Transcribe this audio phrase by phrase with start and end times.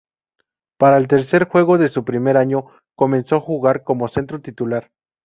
[0.79, 2.65] Para el tercer juego de su primer año,
[2.95, 4.89] comenzó a jugar como centro titular.